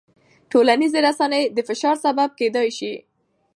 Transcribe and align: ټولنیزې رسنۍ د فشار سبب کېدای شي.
ټولنیزې 0.51 0.99
رسنۍ 1.07 1.43
د 1.55 1.57
فشار 1.69 1.95
سبب 2.05 2.29
کېدای 2.39 2.67
شي. 2.77 2.93